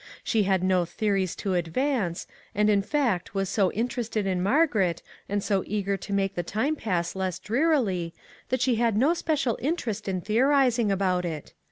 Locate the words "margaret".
4.41-5.03